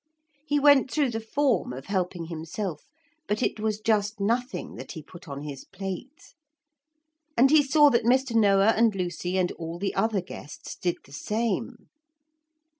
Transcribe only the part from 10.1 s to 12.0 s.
guests did the same.